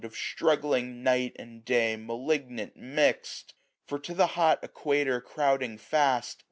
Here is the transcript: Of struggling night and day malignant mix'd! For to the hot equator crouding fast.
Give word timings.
Of 0.03 0.15
struggling 0.15 1.03
night 1.03 1.35
and 1.35 1.63
day 1.63 1.95
malignant 1.95 2.75
mix'd! 2.75 3.53
For 3.85 3.99
to 3.99 4.15
the 4.15 4.25
hot 4.33 4.57
equator 4.63 5.21
crouding 5.21 5.77
fast. 5.77 6.39